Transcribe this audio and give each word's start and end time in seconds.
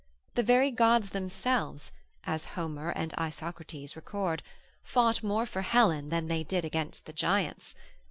The 0.33 0.41
very 0.41 0.71
gods 0.71 1.11
themselves 1.11 1.91
(as 2.23 2.45
Homer 2.57 2.89
and 2.89 3.13
Isocrates 3.19 3.95
record) 3.95 4.41
fought 4.81 5.21
more 5.21 5.45
for 5.45 5.61
Helen, 5.61 6.09
than 6.09 6.25
they 6.27 6.43
did 6.43 6.65
against 6.65 7.05
the 7.05 7.13
giants. 7.13 7.75